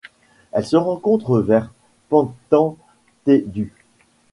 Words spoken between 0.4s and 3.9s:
Elle se rencontre vers Panthanthedu.